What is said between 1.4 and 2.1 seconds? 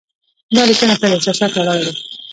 ولاړه ده.